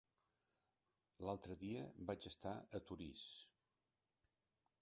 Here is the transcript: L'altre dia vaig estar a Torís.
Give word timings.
L'altre 1.27 1.57
dia 1.65 1.85
vaig 2.09 2.27
estar 2.31 2.57
a 2.81 2.85
Torís. 2.89 3.29